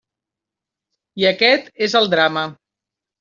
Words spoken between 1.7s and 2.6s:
és el drama.